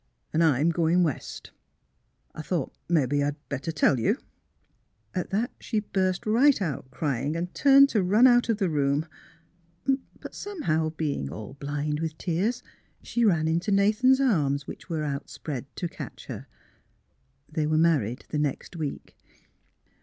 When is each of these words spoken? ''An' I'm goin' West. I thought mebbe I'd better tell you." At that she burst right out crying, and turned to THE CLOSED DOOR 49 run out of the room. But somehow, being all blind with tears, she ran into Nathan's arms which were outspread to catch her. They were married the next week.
''An' 0.33 0.41
I'm 0.41 0.71
goin' 0.71 1.03
West. 1.03 1.51
I 2.33 2.41
thought 2.41 2.73
mebbe 2.89 3.13
I'd 3.21 3.35
better 3.49 3.71
tell 3.71 3.99
you." 3.99 4.17
At 5.13 5.29
that 5.29 5.51
she 5.59 5.81
burst 5.81 6.25
right 6.25 6.59
out 6.59 6.89
crying, 6.89 7.35
and 7.35 7.53
turned 7.53 7.89
to 7.89 7.99
THE 7.99 7.99
CLOSED 7.99 8.09
DOOR 8.09 8.15
49 8.15 8.25
run 8.25 8.27
out 8.35 8.49
of 8.49 8.57
the 8.57 8.69
room. 8.71 9.05
But 10.19 10.33
somehow, 10.33 10.89
being 10.89 11.29
all 11.29 11.53
blind 11.53 11.99
with 11.99 12.17
tears, 12.17 12.63
she 13.03 13.23
ran 13.23 13.47
into 13.47 13.69
Nathan's 13.71 14.19
arms 14.19 14.65
which 14.65 14.89
were 14.89 15.03
outspread 15.03 15.67
to 15.75 15.87
catch 15.87 16.25
her. 16.25 16.47
They 17.47 17.67
were 17.67 17.77
married 17.77 18.25
the 18.29 18.39
next 18.39 18.75
week. 18.75 19.15